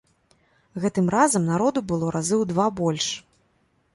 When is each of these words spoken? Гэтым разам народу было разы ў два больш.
Гэтым 0.85 1.11
разам 1.15 1.43
народу 1.51 1.79
было 1.91 2.09
разы 2.15 2.35
ў 2.43 2.53
два 2.53 2.67
больш. 2.83 3.13